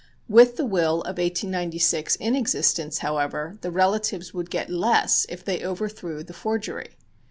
[0.27, 5.63] With the will of 1896 in existence, however, the relatives would get less if they
[5.63, 6.97] overthrew the forgery.